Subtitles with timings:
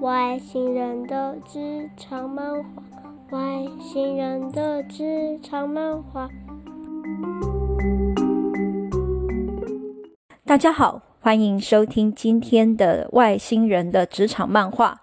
[0.00, 2.66] 外星人的职场漫画，
[3.30, 6.28] 外星人的职场漫画。
[10.44, 15.00] 大家好，欢迎收听今天的外星人的职场漫画。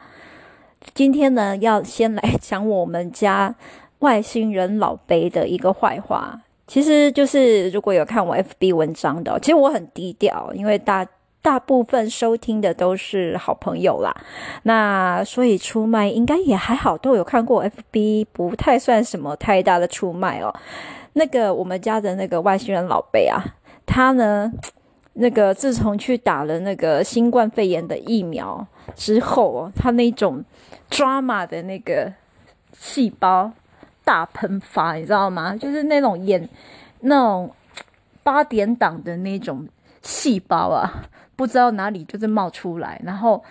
[0.93, 3.53] 今天呢，要先来讲我们家
[3.99, 6.41] 外星人老贝的一个坏话。
[6.67, 11.05] 其实就是如果有看我 FB 文章的，其实我很低调，因为大。
[11.45, 14.11] 大部分收听的都是好朋友啦，
[14.63, 20.51] 那所以出卖应该也还好，都有看过 FB，不太算什么太大的出卖哦。
[21.13, 23.39] 那个我们家的那个外星人老贝啊，
[23.85, 24.51] 他呢，
[25.13, 30.43] 那个自从去打了那个新冠肺炎的疫苗之后哦，他那种
[30.89, 32.11] drama 的那个
[32.73, 33.51] 细胞
[34.03, 35.55] 大喷发，你知道吗？
[35.55, 36.49] 就是那种演
[37.01, 37.51] 那种
[38.23, 39.67] 八点档的那种
[40.01, 41.03] 细胞啊。
[41.35, 43.43] 不知道哪里就是冒出来，然后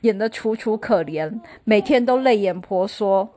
[0.00, 3.28] 演得楚楚可怜，每天都泪眼婆娑，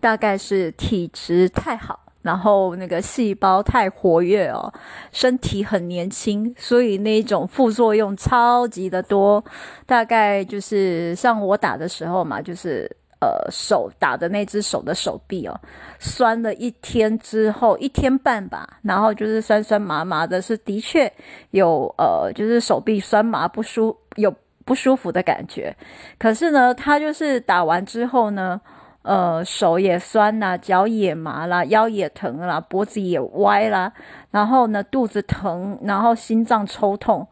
[0.00, 4.72] 大概是体质太好，然后那个细胞太活跃哦，
[5.12, 9.44] 身体很年轻，所以那种副作用超级的多，
[9.86, 12.99] 大概就是像我打的时候嘛，就是。
[13.20, 15.60] 呃，手打的那只手的手臂哦，
[15.98, 21.12] 酸了一天之后，一天半吧，然后就是酸酸麻麻的，是的确
[21.50, 25.76] 有呃，就是手臂酸麻不舒有不舒服的感觉。
[26.18, 28.58] 可是呢，他就是打完之后呢，
[29.02, 33.92] 呃，手也酸啦，脚也麻啦，腰也疼啦，脖子也歪啦，
[34.30, 37.28] 然后呢，肚子疼，然后心脏抽痛。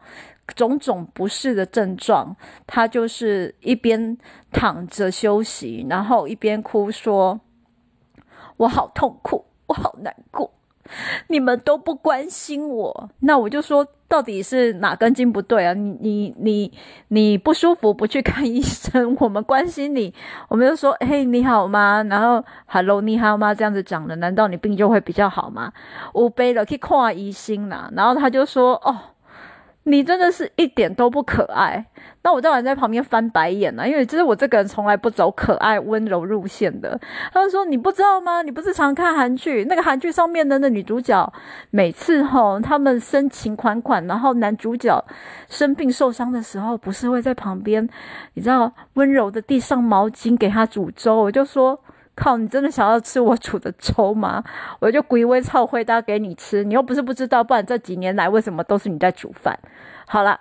[0.55, 4.17] 种种不适的症状，他就是一边
[4.51, 7.39] 躺着休息，然后一边哭说
[8.57, 10.51] ：“我好痛苦，我好难过，
[11.27, 15.73] 你们都不关心我。”那我就说，到底是哪根筋不对啊？
[15.73, 16.73] 你你你
[17.09, 20.13] 你不舒服不去看医生，我们关心你，
[20.49, 25.71] 我们就说：“嘿，你好吗？”然后 “Hello，你好吗？”这样子讲的，难道你病就会比较好吗？
[26.13, 28.97] 我背了去看医生啦，然后他就说：“哦。”
[29.83, 31.83] 你真的是一点都不可爱，
[32.21, 36.99] 那我当然在旁边翻白眼了，因为就是我这个人从来不走可爱温柔路线的。
[37.33, 38.43] 他就说：“你不知道吗？
[38.43, 39.65] 你不是常看韩剧？
[39.65, 41.31] 那个韩剧上面的那女主角，
[41.71, 45.03] 每次吼他们深情款款，然后男主角
[45.47, 47.89] 生病受伤的时候，不是会在旁边，
[48.35, 51.79] 你知道温柔的递上毛巾给他煮粥。”我就说。
[52.19, 52.35] 靠！
[52.35, 54.43] 你真的想要吃我煮的粥吗？
[54.79, 59.57] 我就鬼威操回答给你吃，你又不是不知道，不然这几年来为什么都是你在煮饭？
[60.05, 60.39] 好了，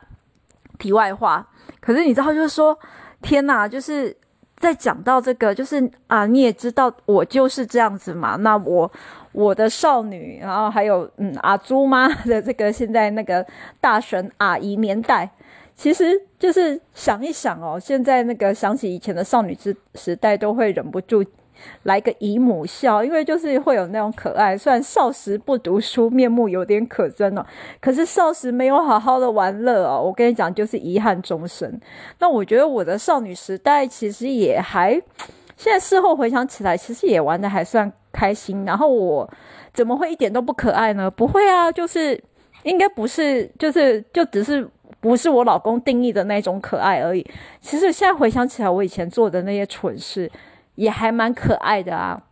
[0.78, 1.46] 题外话，
[1.80, 2.76] 可是你知道，就是说，
[3.22, 4.14] 天哪，就是
[4.56, 8.36] 在讲到这个，就是啊，你也知道我就是这样子嘛。
[8.36, 8.90] 那我
[9.32, 13.46] 我的少女，然后还有嗯阿朱妈的这个现在那个
[13.80, 15.30] 大神阿姨年代，
[15.76, 21.24] 其实就是想一想哦，现在那个想起以前的少女之时代，都会忍不住。
[21.84, 24.56] 来个姨母笑，因为就是会有那种可爱。
[24.56, 27.44] 虽然少时不读书，面目有点可憎哦，
[27.80, 30.02] 可是少时没有好好的玩乐哦。
[30.02, 31.80] 我跟你讲，就是遗憾终生。
[32.18, 34.92] 那我觉得我的少女时代其实也还，
[35.56, 38.64] 现在事后回想起来，其实也玩得还算开心。
[38.64, 39.28] 然后我
[39.72, 41.10] 怎么会一点都不可爱呢？
[41.10, 42.20] 不会啊，就是
[42.62, 44.68] 应该不是，就是就只是
[45.00, 47.24] 不是我老公定义的那种可爱而已。
[47.60, 50.30] 其实现在回想起来，我以前做的那些蠢事。
[50.78, 52.22] 也还蛮可爱的啊，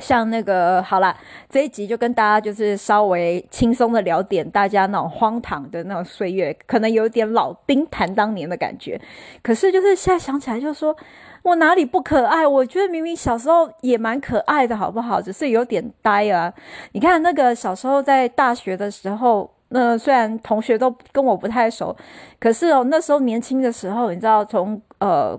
[0.00, 1.16] 像那个好啦，
[1.48, 9.00] 这一集就跟大家就是稍微轻松的聊点大家那种荒唐的那种岁月，可能有点老兵谈当年的感觉。
[9.44, 10.96] 可是就是现在想起来，就说
[11.42, 12.44] 我哪里不可爱？
[12.44, 15.22] 我觉得明明小时候也蛮可爱的，好不好？
[15.22, 16.52] 只是有点呆啊。
[16.90, 21.96] 你看那个小时候在大学的时候，那虽然同学都跟我不太熟，
[22.40, 25.38] 可是哦，那时候年轻的时候，你知道从呃。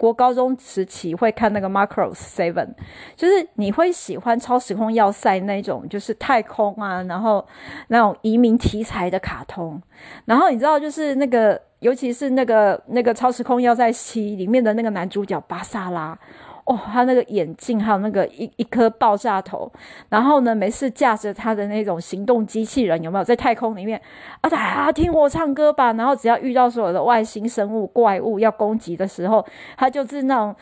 [0.00, 2.68] 国高中时期会看那个 Macross Seven，
[3.14, 7.46] 就是你会喜欢超时空要塞那种，就是太空啊，然后
[7.88, 9.78] 那种移民题材的卡通。
[10.24, 16.18] 然后你知道，就是那个，尤其是那个那个超时空要塞七里面的那个男主角巴萨拉。
[16.64, 19.70] 哦，他那个眼镜，还有那个一一颗爆炸头，
[20.08, 24.00] 然后呢，没事驾着他的那种行动机器人，有没有在太空里面
[24.40, 24.48] 啊？
[24.48, 25.92] 大家听我唱歌吧。
[25.94, 29.44] 然后只要遇到所有的外星生物、怪物要攻击的时候，
[29.76, 30.54] 他就是那种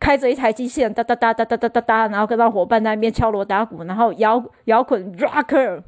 [0.00, 5.82] 开着一台机器人哒哒哒哒哒哒哒哒，然后跟他伙伴在那边敲锣打鼓，然后摇摇滚 rocker。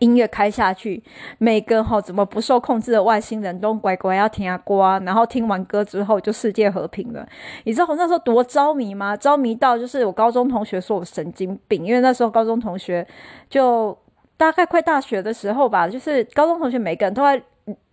[0.00, 1.02] 音乐开下去，
[1.38, 7.26] 每个哈怎么不受控制的外星人都乖乖要听歌，然后听完歌之后就世界和平了。
[7.64, 9.16] 你知道我那时候多着迷吗？
[9.16, 13.04] 着迷到就是我高中同学说我神经病，因为那时候高中同学
[13.50, 13.96] 就
[14.36, 17.42] 大概快大学的时候吧，就是高中同学每个人都在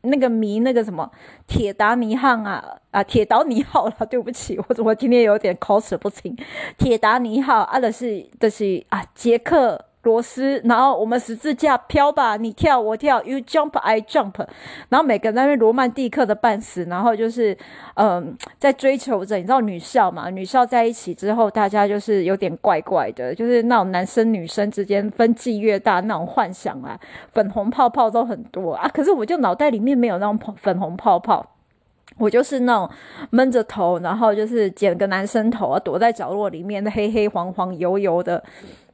[0.01, 1.09] 那个迷那个什么
[1.47, 6.37] 铁达尼号啊啊，铁达尼号了， 对不起，我怎么今天有点口齿不清？
[6.77, 9.83] 铁达尼号啊，就是就是啊，杰克。
[10.05, 14.45] 螺丝，然后我们十字架飘吧，你跳我跳，You jump I jump，
[14.89, 17.57] 然后每个人在那边罗曼蒂克的半死，然后就是
[17.95, 20.29] 嗯，在追求着，你知道女校嘛？
[20.29, 26.99] 女校在一起之后，大家就是有点怪怪的，就是那种男生女生之间分际越大，那种幻想啊，
[27.33, 28.87] 粉红泡泡都很多啊。
[28.93, 31.43] 可是我就脑袋里面没有那种粉红泡泡，
[32.19, 32.87] 我就是那种
[33.31, 38.43] 闷着头，然后就是剪个男生头啊，躲在角落里面，黑黑黄黄油油的。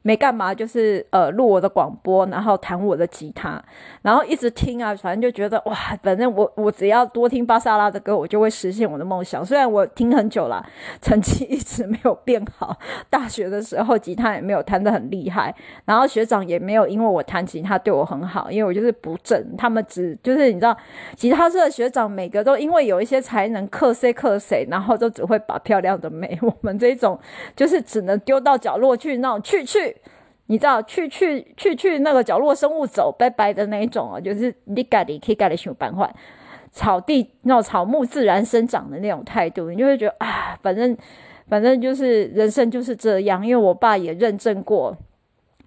[0.02, 3.62] 没干嘛，就是呃录我的广播，然后弹我的吉他，
[4.02, 9.44] 然后一直听啊，反正就觉得哇，反正我我只要多听巴萨拉的歌，我就会实现我的梦想。
[9.44, 10.64] 虽然我听很久了，
[11.00, 12.76] 成绩一直没有变好，
[13.08, 15.54] 大学的时候吉他也没有弹得很厉害，
[15.84, 20.76] 然后学长也没有因为我弹吉他对我很好，因为我就是不正，他们只就是你知道，
[21.16, 27.16] 吉他社的学长每个都因为有一些才能克谁克谁，然后都只会把漂亮的妹， 我们这种
[27.54, 29.91] 就是只能丢到角落去那种去去。
[30.52, 36.12] 你知道去去去去那个角落生物走拜拜的那一种哦，就是你家里可以盖的想办法，
[36.70, 40.94] 草地那种草木自然生长的那种态度，你就会觉得啊，反正
[41.48, 43.42] 反正就是人生就是这样。
[43.46, 44.94] 因为我爸也认证过，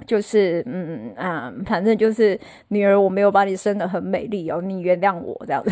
[0.05, 5.71] 就是嗯啊，反正就是女儿，我没有把你生得很美丽哦，你原谅我这样子。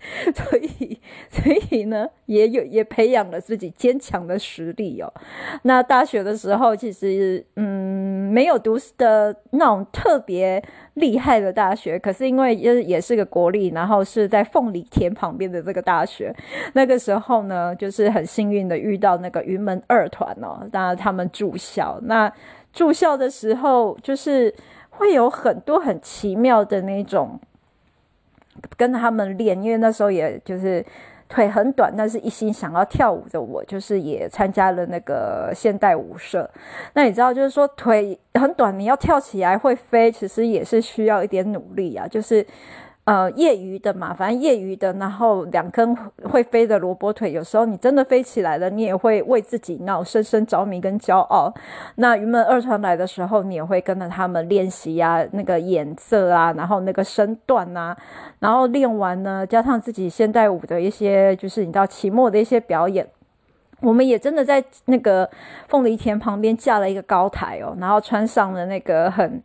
[0.34, 0.98] 所以，
[1.28, 5.12] 所以呢，也有也培养了自己坚强的实力哦。
[5.62, 10.62] 那大学的时候，其实嗯，没有读的那种特别
[10.94, 16.34] 厉害的大学，可是因为也也是个国立，然后是在凤梨田旁边的这个大学。
[16.72, 21.98] 那个时候呢，就是很幸运的遇到那个云门二团哦，当然他们住校。
[22.02, 22.32] 那
[22.72, 24.54] 住校的时候，就是
[24.90, 27.38] 会有很多很奇妙的那种。
[28.76, 30.84] 跟他们练，因为那时候也就是
[31.28, 36.48] 腿很短，但是一心想要跳舞的我，就是也参加了那个现代舞社。
[36.94, 42.46] 那你知道，就是说腿很短，你要跳起来会飞，其实也是需要一点努力啊，就是。
[43.04, 45.96] 呃，业余的嘛，反正业余的，然后两根
[46.30, 51.52] 会飞的萝卜腿，有时候你真的飞起来了，你也会为自己那种深深着迷跟骄傲。
[51.96, 57.96] 那云门二团来的时候，你也会跟着他们练习呀，那个眼色啊，然后那个身段啊，
[58.38, 63.04] 然后练完呢，加上自己现代舞的一些，就是你知道期末的一些表演，
[63.80, 65.28] 我们也真的在那个
[65.68, 69.42] 凤梨田旁边架了一个高台哦，然后穿上了那个很。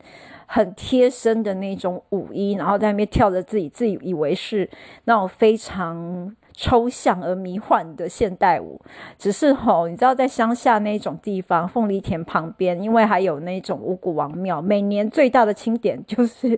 [0.55, 4.69] 很贴身的那种舞衣，然后在那边跳着自己自己以为是
[5.03, 8.79] 那种非常抽象而迷幻的现代舞。
[9.17, 16.57] 只是吼，你知道在乡下那种地方，凤梨田旁边，因为还有那种五谷王庙，每年最大的庆典就是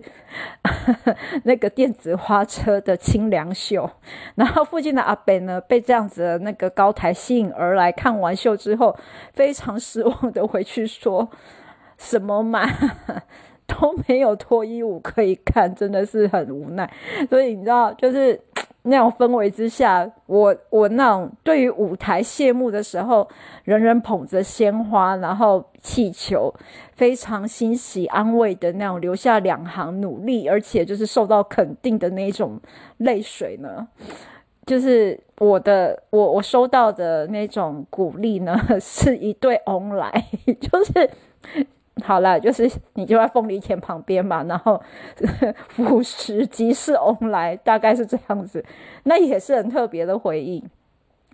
[1.42, 3.90] 那个电子花车的清凉秀。
[4.36, 8.96] 然后附近的阿伯呢，被这样子的那个高台吸引而来，看完秀之后，
[9.32, 11.28] 非常失望的回去说
[11.96, 12.64] 什么嘛。
[13.68, 16.90] 都没有脱衣舞可以看，真的是很无奈。
[17.30, 18.40] 所以你知道，就是
[18.82, 23.28] 那种氛围之下，我我那种对于舞台谢幕的时候，
[23.64, 26.52] 人人捧着鲜花，然后气球，
[26.94, 32.58] 非常欣喜安慰的那种，留下两行努力而且就是受到肯定的那种
[32.96, 33.86] 泪水呢，
[34.64, 40.24] 就是我的我我收到的那种鼓励呢， 是一对翁来，
[40.58, 41.10] 就是。
[42.02, 44.80] 好了，就是你就在凤梨田旁边嘛，然后
[45.68, 48.64] 俯拾即是翁来，大概是这样子，
[49.04, 50.64] 那也是很特别的回忆。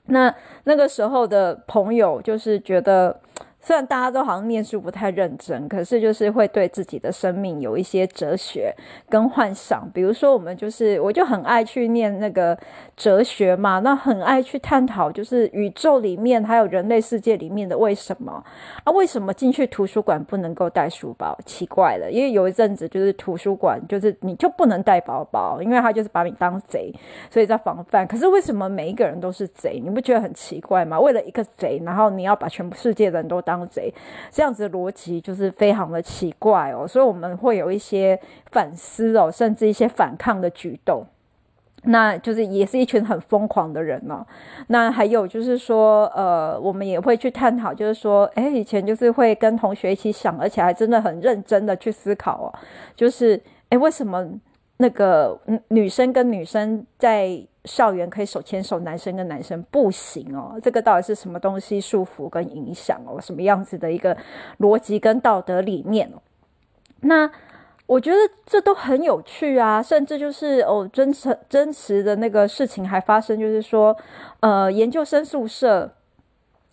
[0.06, 3.20] 那那个时候的朋友就是觉得。
[3.66, 8.70] 虽然大家都好像念书不太认真，可是就是会对自己的生命有一些哲学
[9.08, 9.88] 跟幻想。
[9.94, 12.54] 比如说，我们就是我就很爱去念那个
[12.96, 18.44] 哲学嘛，那很爱去探讨，就是宇宙里面还有人类世界里面的为什么
[18.84, 18.92] 啊？
[18.92, 21.36] 为什么进去图书馆不能够带书包？
[21.44, 26.92] 奇怪了，因为有一阵子就是图书馆就是你就不能带包包，因为他就是把你当贼，
[27.30, 28.06] 所以在防范。
[28.06, 29.80] 可是为什么每一个人都是贼？
[29.82, 30.98] 你不觉得很奇怪吗？
[31.00, 33.92] 为了一个贼，然后你要把全部世界的人都当贼，
[34.30, 38.18] 这样子逻辑就是非常的奇怪哦，所以我们会有一些
[38.52, 41.04] 反思哦，甚至一些反抗的举动，
[41.84, 44.24] 那就是也是一群很疯狂的人哦。
[44.68, 52.48] 那还有就是说，呃，我们也会去探讨，就是说，哎，以前就是会跟同学一起想，而且还真的很认真的去思考哦，
[52.96, 54.26] 就是，哎，为什么
[54.78, 55.38] 那个
[55.68, 60.58] 女生跟女生在校园可以手牵手，男生跟男生不行哦。
[60.62, 63.20] 这个到底是什么东西束缚跟影响哦？
[63.20, 64.16] 什么样子的一个
[64.58, 66.20] 逻辑跟道德理念哦？
[67.00, 67.30] 那
[67.86, 73.94] 我觉得这都很有趣啊，甚至就是哦，真实真实的那个事情还发生，就是说，
[74.40, 75.92] 呃，研究生宿舍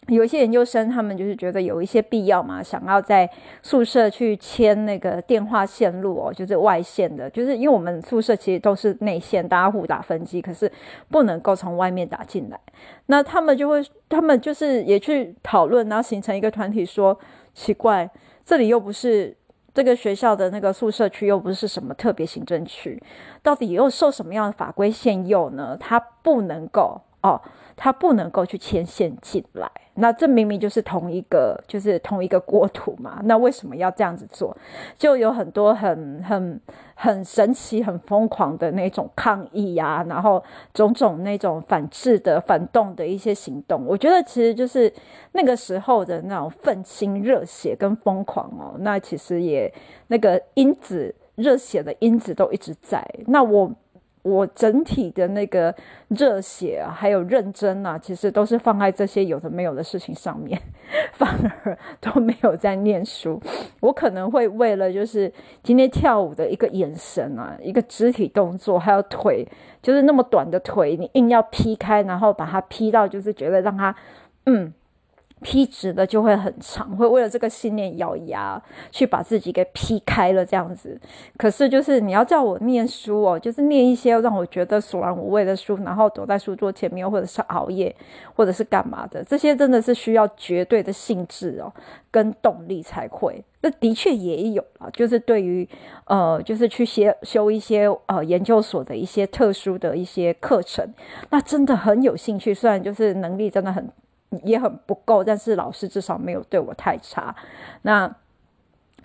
[0.08, 3.30] 有一些研究生，他们就是觉得有一些必要嘛，想要在
[3.62, 10.72] 宿舍去牵那个电话线路哦，就是外线的，就是因为我们宿舍其实都是内线，大家互打分机，可是
[11.10, 12.58] 不能够从外面打进来。
[13.08, 17.20] 那他们就会，他们就是也去讨论，然后形成一个团体说，说
[17.54, 18.10] 奇怪，
[18.46, 19.36] 这里又不是。
[19.74, 23.02] 这个学校的那个宿舍区又不是什么特别行政区，
[23.42, 25.78] 到底又受什么样的法规限诱呢？
[25.80, 27.42] 它不能够哦，
[27.84, 29.68] 他不能够去牵线进来。
[29.96, 33.20] 那这明明就是同一个，就是同一个国土嘛。
[33.24, 34.56] 那为什么要这样子做？
[35.00, 36.62] 就有很多很很
[36.94, 40.44] 很神奇、很疯狂的那种抗议呀、然后
[40.76, 43.84] 种种那种反制的、反动的一些行动。
[43.88, 44.94] 我觉得其实就是
[45.32, 48.76] 那个时候的那种愤青、热血跟疯狂哦。
[48.78, 49.74] 那其实也
[50.06, 53.04] 那个因子、热血的因子都一直在。
[53.26, 53.72] 那我。
[54.24, 55.74] 我整体的那个
[56.10, 60.62] 热血啊，还有认真啊，其实都是放在这些有的没有的事情上面，
[61.14, 61.30] 反
[61.64, 63.42] 而都没有在念书。
[63.80, 65.32] 我可能会为了就是
[65.64, 69.48] 今天跳舞的一个眼神啊，一个肢体动作，还有腿，
[69.82, 73.96] 就是那么短的腿，你硬要劈开，然后把它劈到，就是觉得让它，
[74.46, 74.74] 嗯。
[75.42, 81.00] 劈直的就会很长，会为了这个信念咬牙去把自己给劈开了这样子。
[81.38, 87.96] 可是就是你要叫我念书哦，就是念一些让我觉得索然无味的书，然后躲在书桌前面，或者是熬夜，
[88.36, 91.74] 或者是干嘛的，这些真的是需要绝对的兴致哦
[92.12, 93.44] 跟动力才会。
[93.64, 95.68] 那的确也有啊，就是对于
[96.06, 100.88] 呃，就是去学修一些呃研究所的一些特殊的一些课程，
[101.30, 102.54] 那真的很有兴趣。
[102.54, 103.88] 虽然就是能力真的很。
[104.44, 107.36] 也很不够，但是老师至少没有对我太差。
[107.82, 108.14] 那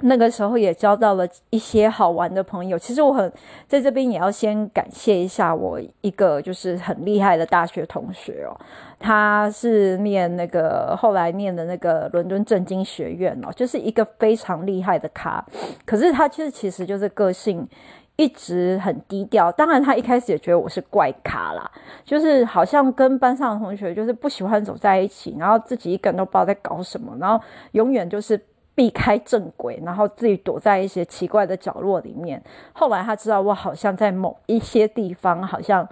[0.00, 2.78] 那个时候也交到了一些好玩的朋友。
[2.78, 3.33] 其实我很
[3.66, 8.52] 在这边也要先感谢一下我一个就是很厉害的大学同学哦，
[8.99, 15.42] 他是念那个后来念的那个伦敦政经学院哦，就是一个非常厉害的咖。
[15.87, 17.66] 可是他其实其实就是个性。
[18.17, 21.71] 一直很低调，当然他一开始也觉得我是怪咖啦，
[22.05, 27.43] 就是好像跟班上的同学就是不喜欢走在一起，然后自己一个人都不知道在搞什么，然后
[27.73, 28.41] 永远就是
[28.75, 32.43] 避开正轨，然后自己躲在一些奇怪的角落里面。
[32.73, 35.89] 后来他知道我好像在某一些地方好像。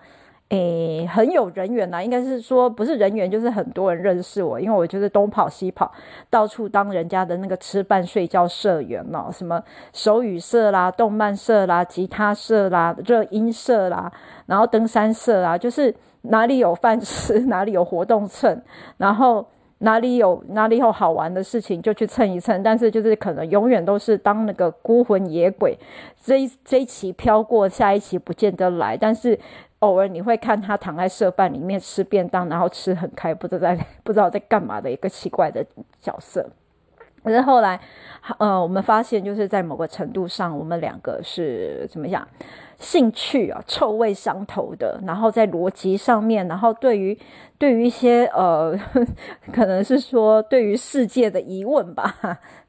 [0.55, 5.91] 诶，很有人缘呐，应该是说不是人缘，就是很多人认识我，因为我就是东跑西跑，
[6.31, 9.61] 到处当人家的那个吃饭睡觉社员哦，什么
[9.93, 14.13] 手语社啦、动漫社啦、吉他社啦、热音社啦，
[14.47, 15.93] 然后登山社啦，就是
[16.23, 18.63] 哪里有饭吃，哪里有活动蹭，
[18.99, 19.45] 然后
[19.79, 25.77] 哪里有哪里有好玩的事情就去蹭一蹭，但是就是可能永远都是当那个孤魂野鬼，
[26.23, 29.37] 这一这一期飘过，下一期不见得来，但是。
[29.85, 35.65] 偶尔你会看他躺在社办里面吃便当，然后吃很开，不知道在 不知道在干嘛的一个奇怪的
[36.01, 36.49] 角色。
[37.23, 37.81] 可是后来，
[38.39, 42.27] 呃，我们发现就是在某个程度上，我们两个是怎么讲，
[42.79, 45.01] 兴趣啊，臭味相投的。
[45.07, 47.19] 然后在逻辑上面，然后对于
[47.57, 48.79] 对于一些呃，
[49.53, 52.15] 可能是说对于世界的疑问吧。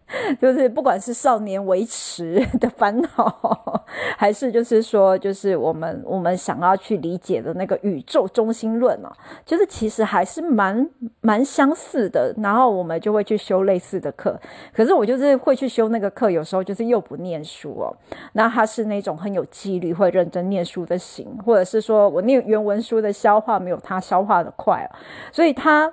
[0.40, 3.84] 就是不管是少年维持的烦恼，
[4.18, 9.12] 还是就是说，就是我们我们想要去理解的那个宇宙中心论啊，
[9.46, 10.88] 就是其实还是蛮
[11.22, 12.34] 蛮相似的。
[12.38, 14.40] 然后我们就会去修类似的课，
[14.74, 17.96] 可是我就是会去修那个课，有时候就是又不念书哦。
[18.34, 24.88] 那他是那种很有纪律、会认真念书的型，或者是说我念原文书的消化没有他消化的快，
[25.32, 25.92] 所以他。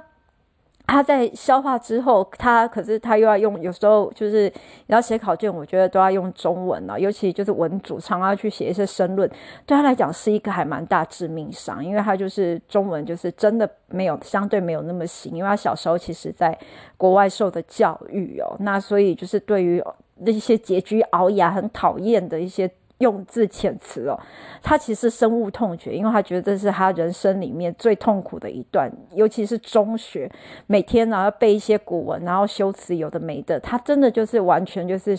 [0.92, 4.44] 他在消化之后，他可是他又要用，有时候就是
[4.86, 9.26] 你要写考卷，我觉得都要用中文了，尤其就是文组，常要去写一些申论，
[9.64, 16.54] 对他来讲是一个还蛮大致命伤，因为他就是中文就是真的没有相对没有那么行，因为他小时候其实在
[16.98, 19.82] 国外受的教育哦，那所以就是对于
[20.16, 22.70] 那些拮据熬牙很讨厌的一些。
[23.02, 24.18] 用字遣词哦，
[24.62, 30.30] 他其实深恶痛绝，因为他觉得这是他人生里面最痛苦的一段，尤其是中学，
[30.68, 35.18] 每天呢要背一些古文，然后修辞有的没的，他真的就是完全就是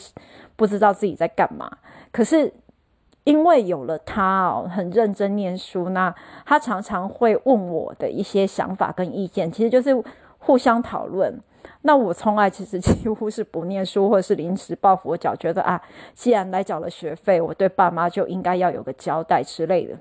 [0.56, 1.70] 不知道自己在干嘛。
[2.12, 2.52] 可是
[3.26, 10.02] 因为有了他哦，很认真念书，那他常常会问我的一些想法跟意见，其实就是
[10.40, 11.38] 互相讨论。
[11.84, 15.82] 那我从来其实 几乎是不念书，或者是临时抱佛脚，觉得啊，
[16.14, 19.96] 既然来缴了学费，我对爸妈就应该要有个交代之类的。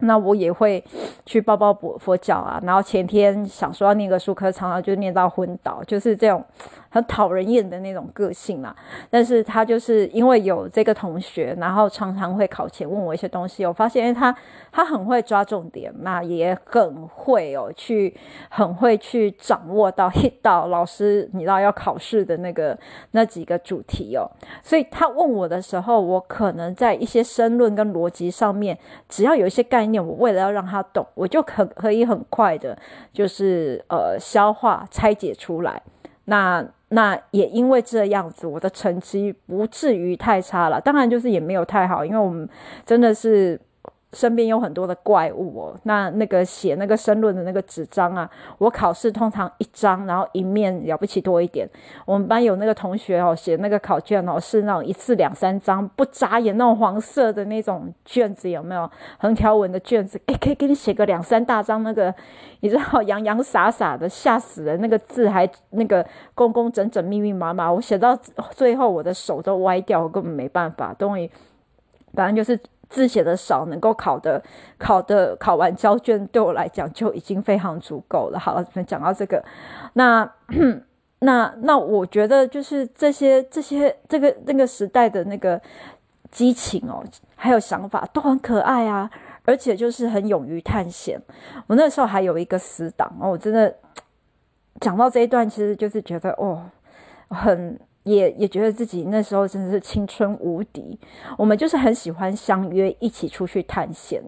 [0.00, 0.84] 那我也会
[1.24, 6.44] 去抱抱佛佛脚啊，然后前天想说要念个书，可是常常就念到昏倒，就是这种。
[6.88, 8.74] 很讨人厌的那种个性啦，
[9.10, 14.34] 但是他就是因为有这个同学，然后常常会考前问我一些东西，我发现他
[14.72, 18.16] 他很会抓重点，那也很会哦，去
[18.48, 22.78] 很会去掌握到 hit 到老师你知道要考试的那个
[23.12, 24.30] 那几个主题哦，
[24.62, 28.78] 所以他问我的时候，我可能在一些申论跟逻辑上面，
[29.08, 32.76] 只要有一些概念，我为了要让他懂，我就可可以很快的，
[33.12, 35.82] 就是呃消化拆解出来，
[36.26, 36.64] 那。
[36.90, 40.80] 那也因为这样子，我的成绩不至于太差了。
[40.80, 42.48] 当然，就是也没有太好，因为我们
[42.84, 43.60] 真的是。
[44.16, 51.68] 身边有很多的怪物哦，那那个写那个申论的那个纸张啊，我考试通常一张，然后一面了不起多一点。
[52.06, 60.18] 我们班有那个同学哦，写那个考卷哦，是那种一次两三张，不眨眼那种黄色的那种卷子，有没有横条纹的卷子？
[60.28, 62.14] 诶，可以给你写个两三大张那个，
[62.60, 68.16] 你知道洋洋洒洒的，吓死人，那个字还 那个工工整整、密密麻麻，我写到
[68.50, 70.94] 最后我的手都歪掉，我根本没办法。
[70.98, 71.30] 终于，
[72.14, 72.58] 反正就是。
[72.88, 74.42] 字写的少，能够考的
[74.78, 78.38] 考的考完交卷，对我来讲就已经非常足够了。
[78.38, 79.44] 好了，讲到这个，
[79.94, 80.30] 那
[81.20, 85.60] 那那我觉得就是这些这些这个那个时代的那个
[86.30, 87.02] 激情哦，
[87.34, 89.10] 还有想法都很可爱啊，
[89.44, 91.20] 而且就是很勇于探险。
[91.66, 93.74] 我那时候还有一个死党哦，我真的
[94.80, 96.62] 讲到这一段，其实就是觉得哦，
[97.28, 97.78] 很。
[98.06, 100.96] 也也觉得自己那时候真的是青春无敌，
[101.36, 104.22] 我们就是很喜欢相约一起出去探险。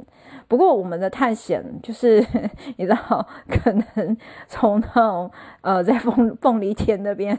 [0.49, 2.19] 不过我们的探险就是
[2.77, 4.17] 你知道，可能
[4.49, 5.31] 从那种
[5.61, 7.39] 呃在凤凤梨田那边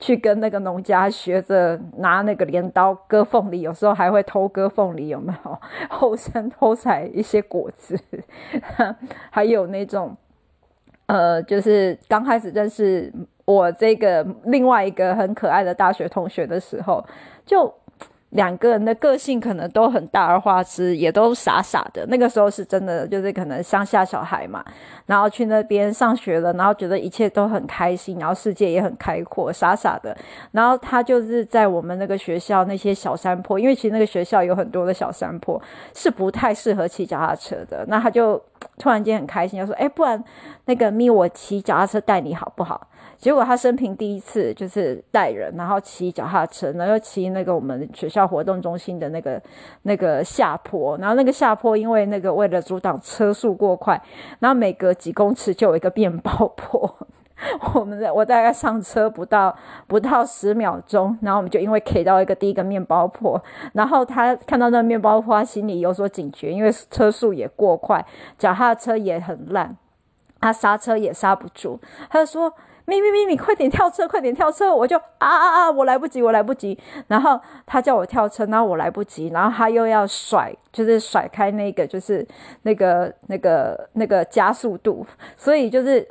[0.00, 5.60] 去跟那个农家学着拿那个镰刀割凤梨，有时候还会偷割凤梨，有没有？
[5.90, 7.98] 后山偷采一些果子，
[9.28, 10.16] 还有那种
[11.04, 13.12] 呃，就是刚开始认识。
[13.46, 17.02] 我这个另外一个很可爱的大学同学的时候，
[17.46, 17.72] 就
[18.30, 22.04] 两个人的个性可能都很大而化之，也都傻傻的。
[22.08, 24.64] 那个时候是真的，就是可能乡下小孩嘛，
[25.06, 30.14] 然后去那边上学了，然后觉得一切都很开心，然后世界也很开阔，傻傻的。
[30.50, 35.62] 然后他就是在我们那个学校那些小山坡，因为其实那个学校有很多的小山坡，
[35.94, 37.84] 是不太适合骑脚踏车的。
[37.86, 38.42] 那他就
[38.76, 40.22] 突然间很开心，就说：“哎，不然
[40.64, 49.42] 那个咪，我骑脚踏车带你好不好？”结果他生平第一次就是带人，然后骑脚踏车，然后骑那个我们学校活动中心的那个
[49.82, 54.00] 那个下坡，然后那个下坡因为那个为了阻挡车速过快，
[54.38, 56.96] 然后每隔几公尺就有一个面包坡。
[57.74, 59.54] 我们我大概上车不到
[59.86, 63.42] 不到十秒钟，然后我们就因为 K 到一个第一个面包坡，
[63.74, 68.04] 然后他看到那个面包坡，他心里有所警觉，因为车速也过快，
[68.38, 69.76] 脚踏车也很烂，
[70.40, 72.52] 他刹车也刹不住，他说。
[72.86, 74.74] 咪咪咪你，快点跳车，快点跳车！
[74.74, 76.78] 我就啊啊啊，我来不及，我来不及。
[77.08, 82.26] 然后他叫我跳车，然后我来不及，然后他又要甩，就是甩开那个，就是
[82.62, 86.08] 那个那个那个加速度，所以就是。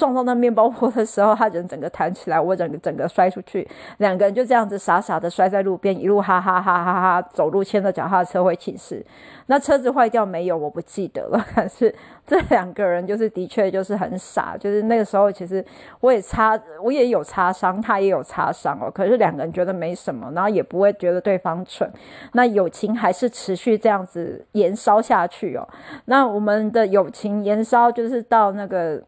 [0.00, 9.04] 撞到那面包坡的时候，他人整个弹起来，我整个整个摔出去，两个人就这样子傻傻的摔在路边，一路哈哈哈哈哈，走路牵着脚踏车回寝室。
[9.48, 10.56] 那车子坏掉没有？
[10.56, 11.44] 我不记得了。
[11.54, 11.94] 可是
[12.26, 15.62] 这两个人就是的确就是很傻，就是那个时候其实
[16.00, 18.90] 我也擦，我也有擦伤，他也有擦伤哦。
[18.90, 21.90] 可是两个人觉得没什么，然后也不会觉得对方蠢。
[22.32, 25.68] 那友情还是持续这样子延烧下去哦。
[26.06, 29.02] 那我们的友情延烧就是到那个。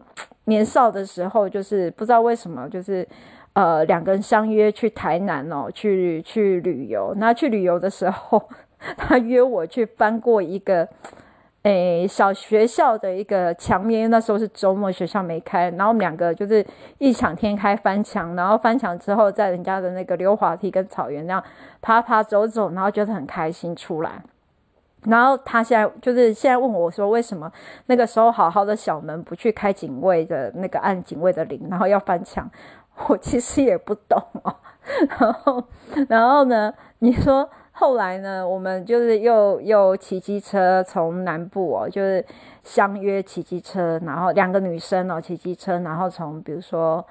[0.44, 3.06] 年少的时候，就是不知道为什么，就是
[3.52, 7.14] 呃两个人相约去台南哦，去去旅游。
[7.16, 8.42] 那去旅游的时候，
[8.96, 10.88] 他约我去翻过一个
[11.62, 15.70] 诶小学校的一个墙面，那时候是周末，学校没开。
[15.70, 16.64] 然后我们两个就是
[16.98, 21.44] 异想天开翻墙，然后翻墙之后，在人家的那个溜滑梯跟草原那样
[21.80, 24.22] 爬爬走走，然后觉得很开心出来。
[25.04, 27.50] 然后他现在就是现在问我说，为什么
[27.86, 32.48] 那个时候好好的小门不去开警卫的那个按警卫的铃，然后要翻墙？
[33.08, 34.54] 我其实也不懂哦。
[35.18, 35.64] 然后，
[36.08, 36.72] 然后呢？
[37.00, 38.46] 你说后来呢？
[38.46, 42.24] 我们就是又又骑机车从南部哦，就是
[42.62, 47.04] 相约骑机车，然后两个女生哦骑机车，然后从比如说。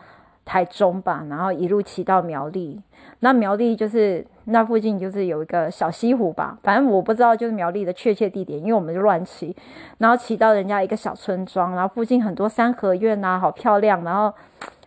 [0.45, 2.82] 台中吧，然后一路骑到苗栗。
[3.23, 6.58] 那苗栗就是那附近，就是有一个小西湖吧。
[6.63, 9.56] 反正我不知道就是苗栗的确切地点，因为我们就乱骑。
[9.99, 14.34] 然后骑到人家一个小村庄，然后附近很多三合院啊，好漂亮，然后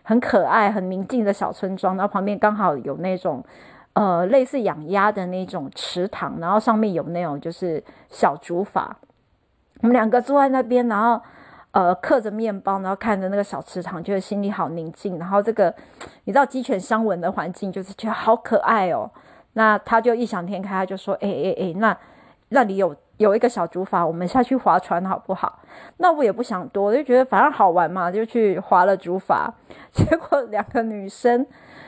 [0.03, 1.95] 很可爱、很宁静的小村庄。
[1.95, 3.41] 然后旁边刚好有那种
[3.93, 8.85] 呃类似养鸭的那种池塘，然后上面有那种就是小竹筏。
[9.81, 11.21] 我们两个坐在那边，然后
[11.75, 15.19] 呃刻着面包，然后看着那个小池塘，觉得心里好宁静。
[15.19, 15.73] 然后这个
[16.23, 19.11] 你知道鸡犬相闻的环境，就是觉得好可爱哦。
[19.53, 21.97] 那他就异想天开，他就说：“哎哎哎，那
[22.47, 25.59] 那里有有一个小竹筏，我们下去划船好不好？”
[25.97, 29.49] 那我也不想多，就觉得反正好玩嘛，就去划了竹筏。
[29.91, 31.45] 结果两个女生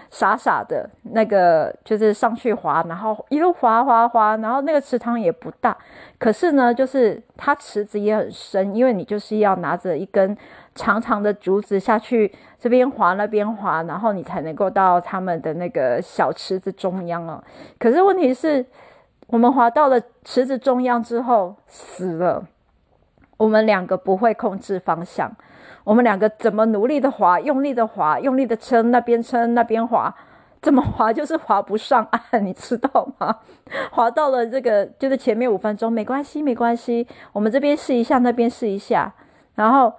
[0.10, 5.76] 傻傻的，那个就是上去划，然后一路划划划，然后那个池塘也不大，
[6.18, 10.38] 可是呢，就是它池子也很深，因为你就是要拿着一根
[10.76, 17.44] 长长的竹子下去，这边划那边划，然后你才能够到他们的那个小池子中央哦。
[17.78, 18.66] 可是问题是，
[19.28, 22.46] 我们滑到了池子中央之后死了，
[23.38, 25.32] 我们两个不会控制方向，
[25.84, 30.14] 我们两个怎么努力的滑，用力的滑，用力的撑，那边撑那边滑，
[30.62, 33.40] 怎么滑就是滑不上岸，你知道吗？
[33.92, 39.14] 滑到了这个就是前面五分钟没关系没关系，我们这边试一下，那边试一下，
[39.56, 39.94] 然后。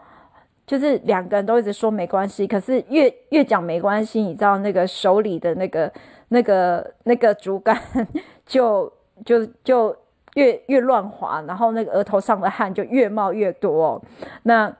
[0.68, 5.90] 就是两个人都一直说没关系，可是越越讲没关系，你知道那个手里的那个
[6.28, 7.74] 那个那个竹竿
[8.44, 8.92] 就
[9.24, 9.96] 就就
[10.34, 14.02] 越越乱滑，然后那个额头上的汗就越冒越多哦。
[14.44, 14.72] 那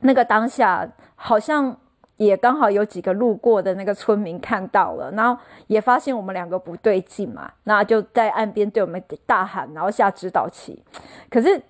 [0.00, 1.76] 那个当下好像
[2.16, 10.82] 也刚好有几个路过的那个村民看到了，然后也发现我们两个不对劲嘛，那就在岸边对我们大喊，然后下指导棋，
[11.30, 11.62] 可是。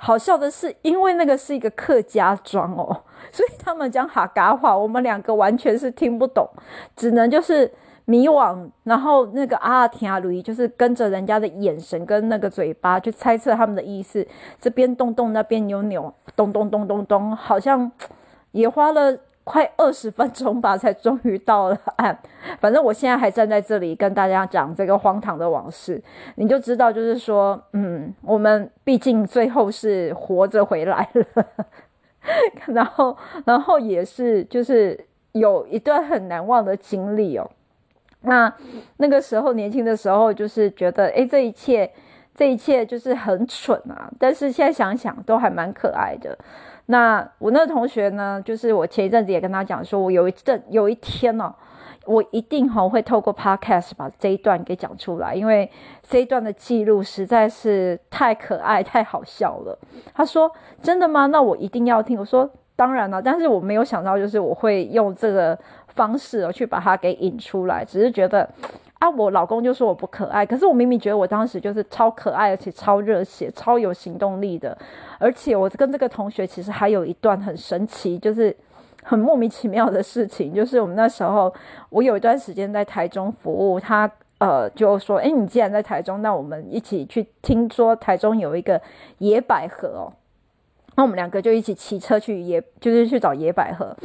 [0.00, 6.48] 好笑的是，因为那个是一个客家庄哦，所以他们讲哈嘎话，我们两个完全是听不懂，
[6.94, 7.68] 只能就是
[8.08, 14.26] 迷惘，然后那个阿听阿鲁就是跟着人家的眼神跟那个嘴巴去猜测他们的意思，
[14.58, 17.92] 这边动动，那边扭扭，咚咚咚咚咚，好像
[18.52, 19.18] 也花了。
[19.44, 22.18] 快二十分钟吧，才终于到了岸。
[22.60, 25.98] 反正我现在还站在这里跟大家讲这个荒唐的往事，
[26.34, 31.46] 你就知道，就是说，嗯，我们毕竟最后是活着回来了。
[32.68, 33.16] 然后，
[33.46, 37.50] 然后也是就是有一段很难忘的经历哦。
[38.22, 38.52] 那
[38.96, 41.90] 那个时候年轻的时候，就是觉得，诶，这一切，
[42.34, 44.10] 这一切就是很蠢啊。
[44.18, 46.36] 但是现在想想，都还蛮可爱的。
[46.86, 51.54] 那我那个同学呢，就是我前一阵子也跟他讲说，我有一阵有一天呢、哦，
[52.06, 55.70] 我一定哈会透过 podcast 把这一段给讲出来，因为
[56.02, 59.78] 这一段的记录实在是太可爱、太好笑了。
[60.14, 60.50] 他说
[60.82, 61.26] ：“真的吗？
[61.26, 65.58] 那我一定要听。”我说：“当然了。”但是我没有想到，就是我会用这个
[65.98, 68.48] 方式哦去把它给引出来，只是觉得。
[68.98, 74.76] 啊，我老公就说我不可爱，可是我明明觉得我当时就是超可爱，而且超热血、超有行动力的。
[75.20, 78.52] 而且我跟这个同学其实还有一段很神奇，就是
[79.04, 81.54] 很莫名其妙的事情，就是我们那时候
[81.90, 88.82] 我有一段时间在台中服务，他呃就说：“诶，你既然在台中，那我们一起去听说台中有一个
[89.18, 90.12] 野百合哦。”
[90.98, 93.96] 那我们两个就一起骑车去野，就是去找野百合。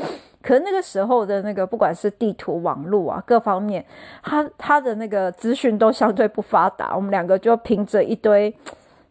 [0.43, 3.83] 可是那个时候的那个，不管是地图、网络啊，各方面，
[4.21, 6.93] 他他的那个资讯都相对不发达。
[6.95, 8.53] 我们两个就凭着一堆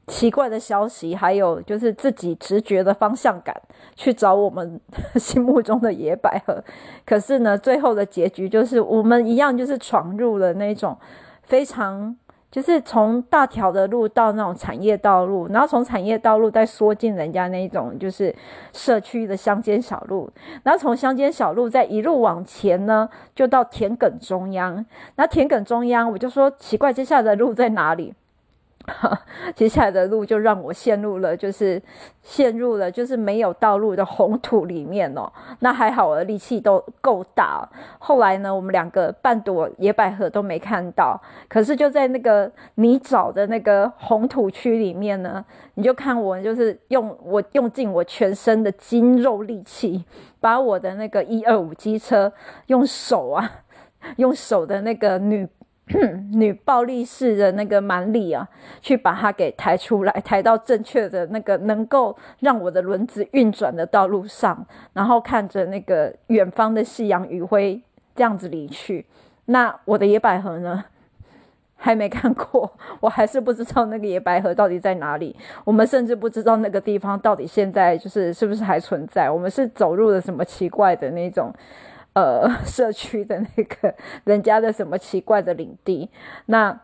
[0.06, 3.60] 奇怪的消息，还有就是自己直觉的方向感，
[3.96, 4.78] 去找我们
[5.16, 6.62] 心目中的野百合。
[7.06, 10.96] 可是呢，最后的结局就是我们一样，就是闯入了那种
[11.42, 12.14] 非常。
[12.52, 18.32] 就是从大条的路到那种产业道路，然后从产业道路再缩进人家那种就是
[18.74, 20.30] 社区的乡间小路，
[20.62, 24.84] 然后从乡间小路再一路往前呢，就到田埂中央。
[25.16, 28.12] 那田埂中央，我就说奇怪，接下来的路在哪里？
[28.86, 29.16] 哈
[29.54, 31.80] 接下来的路就让我陷入了，就是
[32.22, 35.30] 陷入了就是没有道路的红土里面哦。
[35.60, 37.68] 那还好我的力气都够大。
[37.98, 50.04] 后来呢，我们两个半朵野百合都没看到，可是就在那个泥沼的那个红土区里面呢，你就看我就是用我用尽我全身的筋肉力气，
[50.40, 52.32] 把我的那个一二五机车
[52.66, 53.50] 用手啊，
[54.16, 55.48] 用手的那个女。
[56.32, 58.48] 女暴力式的那个蛮力啊，
[58.80, 67.80] 去把它给抬出来，抬到正确的那个能够让我的轮子运转的道路上，然后看着那个远方的夕阳余晖
[68.14, 69.06] 这样子离去。
[69.46, 70.84] 那我的野百合呢？
[71.84, 75.34] 还没看过，我还是不知道那个野百合到底在哪里。
[75.64, 79.28] 我们甚至不知道那个地方到底现在就是是不是还存在。
[79.28, 81.52] 我们是走入了什么奇怪的那种。
[82.14, 83.94] 呃，社区的那个
[84.24, 86.10] 人家的什么奇怪的领地？
[86.46, 86.78] 那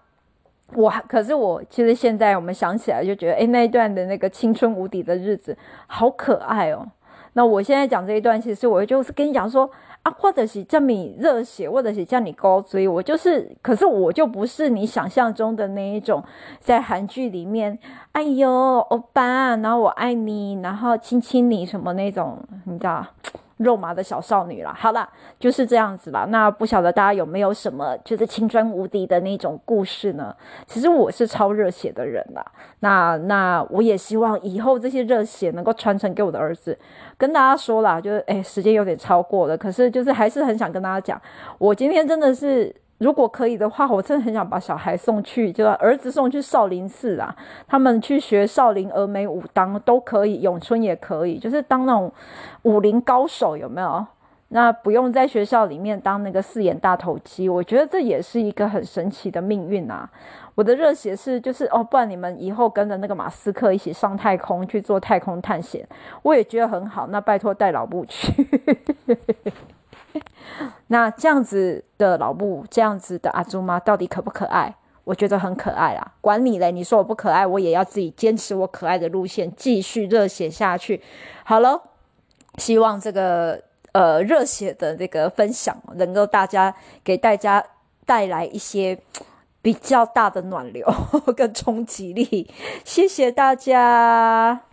[0.75, 6.87] 我可是我，其实现在我们想起来就觉得，哎，那一段的那个青春无敌的日子好可爱哦。
[7.35, 9.71] 那我现在讲这一段，其实我就是跟你讲说
[10.03, 16.25] 啊，或者是叫你热血，或者是叫你高追，我就是，可是我就不是你想象中的那一种，
[16.59, 17.79] 在韩剧里面，
[18.13, 23.07] 哎呦，欧巴，然后我爱你，然后亲亲你什么那种，你知道。
[23.59, 26.27] 肉麻的小少女了，好了，就是这样子吧。
[26.31, 30.35] 那不晓得大家有没有什么就是青春无敌的那种故事呢？
[30.67, 32.45] 其实我是超热血的人啦。
[32.81, 36.79] 那那我也希望以后这些热血能够传承给我的儿子。
[37.17, 41.21] 跟大家说啦，就是诶，时间有点超过了，可是就是还是很想跟大家讲，
[41.59, 42.75] 我今天真的是。
[42.99, 47.35] 如果可以的话，我真的很想把小孩送去，就儿子送去少林寺啊，
[47.67, 52.13] 他们去学少林峨眉武当都可以，咏春也可以，就是当那种
[52.63, 54.05] 武林高手有没有？
[54.51, 60.09] 那不用在学校里面当那个四眼大头鸡，我觉得这也是一个很神奇的命运啊！
[60.55, 65.87] 我的热血是就是哦，不然你们以后跟着那个马斯克一起上太空去做太空探险，
[66.23, 67.07] 我也觉得很好。
[67.09, 68.33] 那拜托带老布去。
[70.89, 74.75] 那这样子的老布，这样子的阿朱妈到底可不可爱？
[75.05, 76.13] 我觉得很可爱啦。
[76.21, 81.03] 管你嘞，你说我不可爱，我也要自己坚持我可爱的路线，继续热血下去。
[81.45, 81.83] 好了，
[82.59, 87.65] 希望这个呃热血的这个分享，能够大家给大家
[88.05, 89.01] 带来一些
[89.63, 90.87] 比较大的暖流
[91.35, 92.53] 跟冲击力。
[92.85, 94.68] 谢谢大家。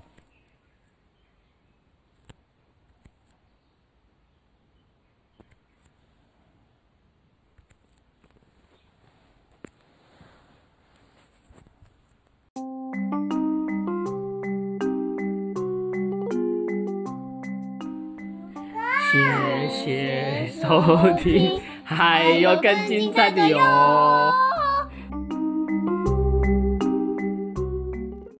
[19.75, 20.81] 谢收
[21.17, 24.44] 听，还有更精彩的哟。